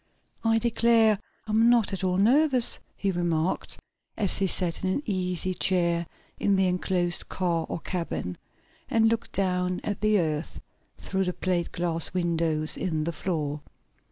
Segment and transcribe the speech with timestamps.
[0.43, 3.77] "I declare I'm not at all nervous," he remarked,
[4.17, 6.07] as he sat in an easy chair
[6.39, 8.39] in the enclosed car or cabin,
[8.89, 10.59] and looked down at the earth
[10.97, 13.61] through the plate glass windows in the floor.